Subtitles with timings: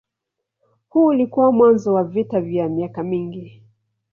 [0.89, 3.63] Huu ulikuwa mwanzo wa vita vya miaka mingi.